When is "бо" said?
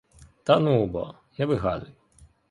0.87-1.15